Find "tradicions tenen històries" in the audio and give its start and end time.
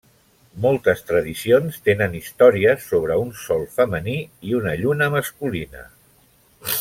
1.09-2.87